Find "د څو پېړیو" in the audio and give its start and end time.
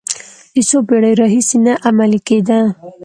0.53-1.19